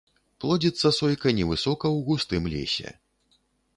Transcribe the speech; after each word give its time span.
Плодзіцца 0.43 0.91
сойка 0.99 1.33
невысока 1.39 1.85
ў 1.95 1.99
густым 2.07 2.43
лесе. 2.55 2.89